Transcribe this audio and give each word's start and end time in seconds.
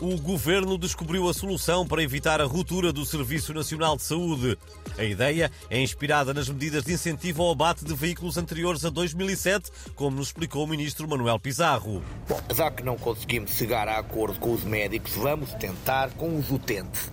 o 0.00 0.16
governo 0.16 0.78
descobriu 0.78 1.28
a 1.28 1.34
solução 1.34 1.86
para 1.86 2.02
evitar 2.02 2.40
a 2.40 2.44
ruptura 2.44 2.92
do 2.92 3.04
Serviço 3.04 3.52
Nacional 3.52 3.96
de 3.96 4.02
Saúde. 4.02 4.56
A 4.96 5.04
ideia 5.04 5.50
é 5.68 5.78
inspirada 5.78 6.32
nas 6.32 6.48
medidas 6.48 6.84
de 6.84 6.94
incentivo 6.94 7.42
ao 7.42 7.52
abate 7.52 7.84
de 7.84 7.94
veículos 7.94 8.38
anteriores 8.38 8.84
a 8.84 8.90
2007, 8.90 9.70
como 9.94 10.16
nos 10.16 10.28
explicou 10.28 10.64
o 10.64 10.66
ministro 10.66 11.06
Manuel 11.06 11.38
Pizarro. 11.38 12.02
Bom, 12.26 12.40
já 12.54 12.70
que 12.70 12.82
não 12.82 12.96
conseguimos 12.96 13.50
chegar 13.50 13.88
a 13.88 13.98
acordo 13.98 14.38
com 14.38 14.52
os 14.52 14.64
médicos, 14.64 15.12
vamos 15.12 15.52
tentar 15.54 16.10
com 16.12 16.38
os 16.38 16.50
utentes. 16.50 17.10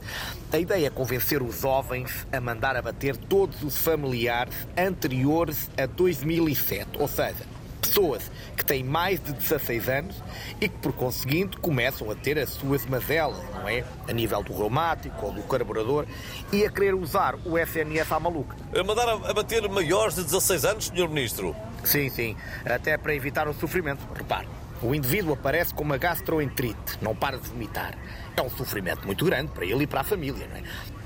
A 0.52 0.58
ideia 0.58 0.88
é 0.88 0.90
convencer 0.90 1.42
os 1.42 1.60
jovens 1.60 2.26
a 2.32 2.40
mandar 2.40 2.78
abater 2.78 3.18
todos 3.18 3.64
os 3.64 3.76
familiares 3.76 4.56
anteriores 4.78 5.70
a 5.78 5.86
2007, 5.86 6.92
ou 7.00 7.08
seja, 7.08 7.57
pessoas 7.88 8.32
que 8.56 8.64
têm 8.64 8.84
mais 8.84 9.20
de 9.20 9.34
16 9.34 9.90
anos 9.90 10.24
e 10.60 10.68
que, 10.68 10.78
por 10.78 10.94
conseguinte, 10.94 11.58
começam 11.58 12.10
a 12.12 12.16
ter 12.16 12.38
as 12.38 12.50
suas 12.50 12.86
mazelas, 12.86 13.44
não 13.54 13.68
é? 13.68 13.84
A 14.08 14.14
nível 14.14 14.44
do 14.44 14.56
reumático 14.56 15.26
ou 15.26 15.32
do 15.32 15.44
carburador 15.44 16.06
e 16.52 16.66
a 16.66 16.70
querer 16.70 16.94
usar 16.94 17.36
o 17.46 17.58
SNS 17.58 18.12
à 18.12 18.20
maluca. 18.20 18.56
Mandar 18.86 19.10
abater 19.10 19.68
maiores 19.70 20.16
de 20.16 20.24
16 20.24 20.66
anos, 20.66 20.86
Sr. 20.88 21.10
Ministro? 21.10 21.56
Sim, 21.84 22.10
sim. 22.10 22.36
Até 22.66 22.98
para 22.98 23.16
evitar 23.16 23.48
o 23.48 23.54
sofrimento. 23.54 24.06
Repare, 24.14 24.48
o 24.82 24.94
indivíduo 24.94 25.34
aparece 25.34 25.74
com 25.74 25.84
uma 25.84 25.98
gastroenterite, 25.98 26.98
não 27.02 27.16
para 27.16 27.38
de 27.38 27.50
vomitar. 27.50 27.98
É 28.36 28.42
um 28.42 28.50
sofrimento 28.50 29.06
muito 29.06 29.26
grande 29.26 29.52
para 29.52 29.66
ele 29.66 29.84
e 29.84 29.88
para 29.88 30.02
a 30.02 30.04
família, 30.04 30.48
não 30.48 30.58
é? 30.58 30.64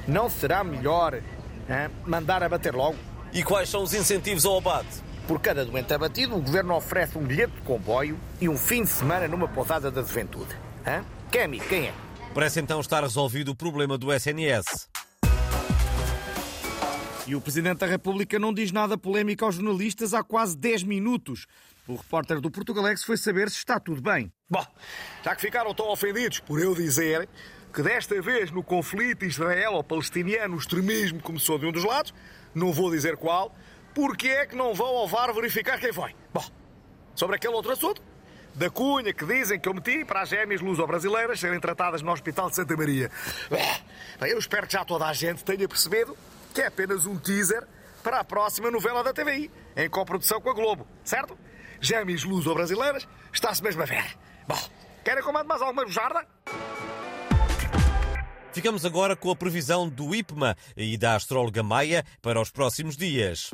Não 0.08 0.30
será 0.30 0.64
melhor 0.64 1.16
hein, 1.16 1.90
mandar 2.06 2.44
abater 2.44 2.76
logo? 2.76 2.98
E 3.34 3.44
quais 3.44 3.70
são 3.70 3.84
os 3.84 3.94
incentivos 3.94 4.46
ao 4.46 4.58
abate? 4.58 5.11
Por 5.28 5.40
cada 5.40 5.64
doente 5.64 5.94
abatido, 5.94 6.36
o 6.36 6.42
governo 6.42 6.76
oferece 6.76 7.18
um 7.18 7.24
bilhete 7.24 7.54
de 7.54 7.62
comboio 7.62 8.20
e 8.40 8.50
um 8.50 8.58
fim 8.58 8.84
de 8.84 8.90
semana 8.90 9.28
numa 9.28 9.48
pousada 9.48 9.90
da 9.90 10.02
juventude. 10.02 10.56
Hã? 10.86 11.04
Quem 11.32 11.42
é 11.42 11.44
amigo? 11.46 11.66
Quem 11.68 11.88
é? 11.88 11.94
Parece 12.34 12.60
então 12.60 12.80
estar 12.80 13.02
resolvido 13.02 13.52
o 13.52 13.56
problema 13.56 13.98
do 13.98 14.12
SNS. 14.12 14.90
E 17.28 17.36
o 17.36 17.40
Presidente 17.40 17.80
da 17.80 17.86
República 17.86 18.40
não 18.40 18.54
diz 18.54 18.72
nada 18.72 18.98
polémico 18.98 19.46
aos 19.46 19.56
jornalistas 19.56 20.14
há 20.14 20.24
quase 20.24 20.58
10 20.58 20.84
minutos. 20.84 21.46
O 21.88 21.96
repórter 21.96 22.42
do 22.42 22.50
Portugalex 22.50 23.04
foi 23.04 23.16
saber 23.16 23.50
se 23.50 23.58
está 23.58 23.80
tudo 23.80 24.02
bem. 24.02 24.32
Bom, 24.50 24.66
já 25.24 25.36
que 25.36 25.42
ficaram 25.42 25.74
tão 25.74 25.90
ofendidos 25.90 26.40
por 26.40 26.60
eu 26.60 26.74
dizer 26.74 27.30
que 27.74 27.82
desta 27.82 28.22
vez 28.22 28.52
no 28.52 28.64
conflito 28.64 29.24
israelo-palestiniano 29.24 30.56
o 30.56 30.60
extremismo 30.60 31.22
começou 31.22 31.58
de 31.58 31.66
um 31.66 31.72
dos 31.72 31.86
lados, 31.86 32.14
não 32.54 32.74
vou 32.74 32.92
dizer 32.92 33.16
qual, 33.16 33.56
porque 33.94 34.28
é 34.28 34.46
que 34.46 34.56
não 34.56 34.74
vão 34.74 34.88
ao 34.88 35.08
VAR 35.08 35.34
verificar 35.34 35.80
quem 35.80 35.92
foi? 35.92 36.16
Bom, 36.34 36.44
sobre 37.16 37.36
aquele 37.36 37.54
outro 37.54 37.72
assunto, 37.72 38.02
da 38.54 38.70
cunha 38.70 39.14
que 39.14 39.26
dizem 39.26 39.60
que 39.60 39.68
eu 39.68 39.74
meti 39.74 40.04
para 40.04 40.22
as 40.22 40.30
gêmeas 40.30 40.62
luso-brasileiras 40.62 41.40
serem 41.40 41.60
tratadas 41.60 42.02
no 42.02 42.12
Hospital 42.12 42.50
de 42.50 42.56
Santa 42.56 42.76
Maria. 42.76 43.10
Bem, 44.20 44.32
eu 44.32 44.38
espero 44.38 44.68
que 44.68 44.74
já 44.74 44.84
toda 44.84 45.06
a 45.06 45.14
gente 45.14 45.44
tenha 45.44 45.68
percebido 45.68 46.18
que 46.54 46.62
é 46.62 46.68
apenas 46.68 47.06
um 47.06 47.18
teaser 47.18 47.66
para 48.04 48.20
a 48.20 48.24
próxima 48.24 48.70
novela 48.70 49.04
da 49.04 49.14
TVI, 49.14 49.50
em 49.76 49.90
coprodução 49.90 50.42
com 50.42 50.50
a 50.50 50.54
Globo, 50.54 50.86
certo? 51.04 51.38
Gêmeas 51.80 52.24
luso-brasileiras, 52.24 53.08
está-se 53.32 53.64
mesmo 53.64 53.82
a 53.82 53.86
ver. 53.86 54.18
Bom, 54.48 54.60
querem 55.04 55.24
comando 55.24 55.48
mais 55.48 55.62
alguma 55.62 55.86
bujarda? 55.86 56.28
Ficamos 58.54 58.84
agora 58.86 59.16
com 59.16 59.32
a 59.32 59.36
previsão 59.36 59.88
do 59.88 60.14
IPMA 60.14 60.58
e 60.76 60.98
da 60.98 61.16
astróloga 61.16 61.64
Maia 61.64 62.04
para 62.22 62.42
os 62.42 62.52
próximos 62.52 62.98
dias. 62.98 63.50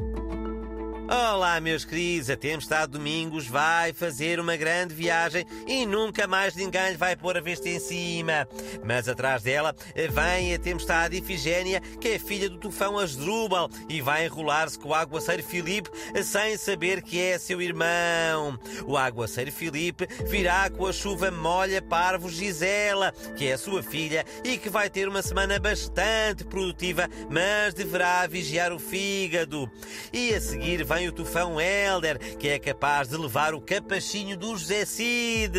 Olá, 1.10 1.62
meus 1.62 1.86
queridos, 1.86 2.30
a 2.30 2.36
Tempestade 2.36 2.92
Domingos 2.92 3.48
vai 3.48 3.94
fazer 3.94 4.42
uma 4.42 4.58
grande 4.58 4.94
viagem 4.94 5.46
e 5.66 5.86
nunca 5.86 6.28
mais 6.28 6.54
ninguém 6.54 6.92
lhe 6.92 6.98
vai 6.98 7.16
pôr 7.16 7.38
a 7.38 7.40
vista 7.40 7.70
em 7.70 7.80
cima. 7.80 8.46
Mas 8.84 9.08
atrás 9.08 9.42
dela 9.42 9.74
vem 9.96 10.54
a 10.54 10.60
Tempestade 10.60 11.16
Ifigénia, 11.16 11.80
que 12.02 12.10
é 12.10 12.20
filha 12.20 12.50
do 12.50 12.58
tufão 12.58 13.00
Asdrúbal, 13.00 13.70
e 13.88 14.02
vai 14.02 14.26
enrolar-se 14.26 14.78
com 14.78 14.90
o 14.90 14.94
aguaceiro 14.94 15.44
Filipe 15.44 15.90
sem 16.22 16.58
saber 16.58 17.02
que 17.02 17.18
é 17.18 17.40
seu 17.40 17.62
irmão. 17.62 18.60
O 18.86 18.98
aguaceiro 18.98 19.52
Filipe 19.52 20.10
virá 20.26 20.70
com 20.70 20.88
a 20.88 20.92
chuva 20.92 21.32
molha 21.32 21.82
parvo 21.82 22.30
Gisela, 22.30 23.14
que 23.38 23.48
é 23.48 23.56
sua 23.56 23.82
filha 23.82 24.26
e 24.44 24.58
que 24.58 24.70
vai 24.70 24.90
ter 24.90 25.08
uma 25.08 25.22
semana 25.22 25.58
bastante 25.58 26.44
produtiva, 26.44 27.08
mas 27.30 27.74
deverá 27.74 28.28
vigiar 28.28 28.74
o 28.74 28.80
fígado. 28.80 29.72
E 30.12 30.34
a 30.34 30.42
seguir 30.42 30.84
vai 30.84 30.97
o 31.06 31.12
tufão 31.12 31.60
Helder, 31.60 32.18
que 32.38 32.48
é 32.48 32.58
capaz 32.58 33.10
de 33.10 33.18
levar 33.18 33.54
o 33.54 33.60
capachinho 33.60 34.38
do 34.38 34.56
José 34.56 34.86
Cid. 34.86 35.58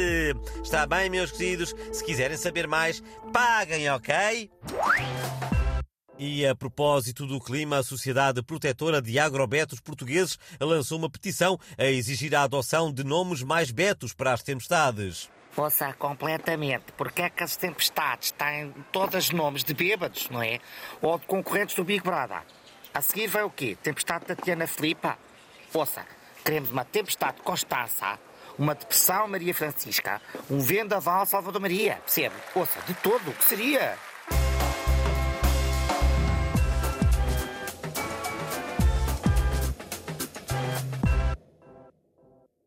Está 0.64 0.86
bem, 0.86 1.10
meus 1.10 1.30
queridos? 1.30 1.74
Se 1.92 2.02
quiserem 2.02 2.38
saber 2.38 2.66
mais, 2.66 3.02
paguem, 3.30 3.90
ok? 3.90 4.50
E 6.18 6.46
a 6.46 6.54
propósito 6.54 7.26
do 7.26 7.38
clima, 7.38 7.78
a 7.78 7.82
Sociedade 7.82 8.42
Protetora 8.42 9.02
de 9.02 9.18
Agrobetos 9.18 9.80
Portugueses 9.80 10.38
lançou 10.58 10.98
uma 10.98 11.10
petição 11.10 11.58
a 11.76 11.84
exigir 11.84 12.34
a 12.34 12.44
adoção 12.44 12.90
de 12.90 13.04
nomes 13.04 13.42
mais 13.42 13.70
betos 13.70 14.14
para 14.14 14.32
as 14.32 14.42
tempestades. 14.42 15.30
Ouça, 15.56 15.92
completamente. 15.92 16.92
Porque 16.96 17.22
é 17.22 17.30
que 17.30 17.42
as 17.42 17.56
tempestades 17.56 18.30
têm 18.30 18.72
todos 18.90 19.30
nomes 19.30 19.62
de 19.62 19.74
bêbados, 19.74 20.28
não 20.30 20.42
é? 20.42 20.60
Ou 21.02 21.18
de 21.18 21.26
concorrentes 21.26 21.74
do 21.74 21.84
Big 21.84 22.02
Brother? 22.02 22.42
A 22.94 23.00
seguir 23.00 23.26
vai 23.28 23.42
o 23.42 23.50
quê? 23.50 23.76
Tempestade 23.80 24.24
Tatiana 24.24 24.66
Filipa? 24.66 25.18
Ouça, 25.72 26.06
queremos 26.44 26.70
uma 26.70 26.84
tempestade 26.84 27.42
Constança, 27.42 28.18
uma 28.58 28.74
depressão 28.74 29.28
Maria 29.28 29.54
Francisca, 29.54 30.20
um 30.50 30.60
vendaval 30.60 31.26
Salvador 31.26 31.60
Maria. 31.60 31.96
Percebe? 32.04 32.34
Ouça, 32.54 32.80
de 32.86 32.94
todo, 32.94 33.30
o 33.30 33.34
que 33.34 33.44
seria? 33.44 33.96